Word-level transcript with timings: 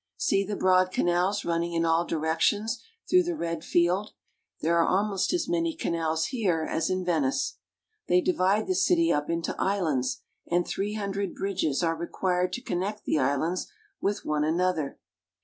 See 0.17 0.43
the 0.43 0.55
broad 0.55 0.89
canals 0.91 1.45
running 1.45 1.73
in 1.73 1.85
all 1.85 2.05
directions 2.07 2.81
through 3.07 3.21
the 3.21 3.35
red 3.35 3.63
field. 3.63 4.13
There 4.61 4.79
are 4.79 4.87
almost 4.87 5.31
as 5.31 5.47
many 5.47 5.75
canals 5.75 6.29
here 6.33 6.63
as 6.67 6.89
in 6.89 7.05
Venice. 7.05 7.59
They 8.07 8.19
divide 8.19 8.65
the 8.65 8.73
city 8.73 9.13
up 9.13 9.29
into 9.29 9.55
islands, 9.59 10.23
and 10.49 10.67
three 10.67 10.95
hundred 10.95 11.35
bridges 11.35 11.83
are 11.83 11.95
required 11.95 12.51
to 12.53 12.63
connect 12.63 13.03
the 13.05 13.19
islands 13.19 13.67
with 14.01 14.25
one 14.25 14.43
another. 14.43 14.97